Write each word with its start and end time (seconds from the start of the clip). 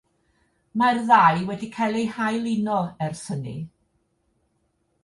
Mae'r 0.81 1.01
ddau 1.09 1.43
wedi 1.51 1.69
cael 1.75 1.99
eu 2.01 2.09
hailuno 2.17 2.81
ers 3.11 3.23
hynny. 3.37 3.57